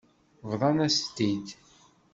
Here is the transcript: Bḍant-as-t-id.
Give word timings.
Bḍant-as-t-id. 0.49 1.47